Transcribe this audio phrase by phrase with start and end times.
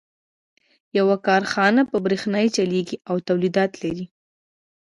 [0.97, 4.05] يوه کارخانه په برېښنا چلېږي او توليدات لري.